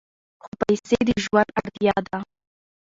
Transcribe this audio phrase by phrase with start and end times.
[0.43, 2.19] خو پیسې د ژوند اړتیا ده.